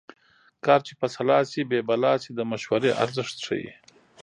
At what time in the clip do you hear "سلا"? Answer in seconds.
1.15-1.37